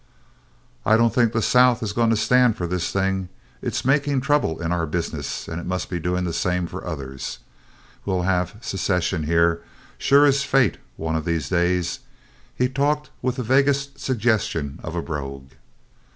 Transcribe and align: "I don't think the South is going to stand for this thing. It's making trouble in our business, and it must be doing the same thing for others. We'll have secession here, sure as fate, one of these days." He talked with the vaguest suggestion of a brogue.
"I 0.83 0.97
don't 0.97 1.13
think 1.13 1.31
the 1.31 1.43
South 1.43 1.83
is 1.83 1.93
going 1.93 2.09
to 2.09 2.15
stand 2.15 2.57
for 2.57 2.65
this 2.65 2.91
thing. 2.91 3.29
It's 3.61 3.85
making 3.85 4.21
trouble 4.21 4.59
in 4.59 4.71
our 4.71 4.87
business, 4.87 5.47
and 5.47 5.61
it 5.61 5.67
must 5.67 5.91
be 5.91 5.99
doing 5.99 6.23
the 6.23 6.33
same 6.33 6.61
thing 6.65 6.69
for 6.69 6.83
others. 6.87 7.37
We'll 8.03 8.23
have 8.23 8.55
secession 8.61 9.25
here, 9.25 9.61
sure 9.99 10.25
as 10.25 10.41
fate, 10.43 10.77
one 10.97 11.15
of 11.15 11.23
these 11.25 11.49
days." 11.49 11.99
He 12.55 12.67
talked 12.67 13.11
with 13.21 13.35
the 13.35 13.43
vaguest 13.43 13.99
suggestion 13.99 14.79
of 14.81 14.95
a 14.95 15.03
brogue. 15.03 15.51